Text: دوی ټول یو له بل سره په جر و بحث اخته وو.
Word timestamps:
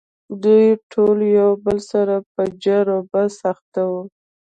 دوی 0.43 0.65
ټول 0.91 1.17
یو 1.37 1.51
له 1.53 1.61
بل 1.63 1.77
سره 1.91 2.15
په 2.33 2.41
جر 2.63 2.85
و 2.95 2.99
بحث 3.11 3.35
اخته 3.51 3.81
وو. 3.89 4.03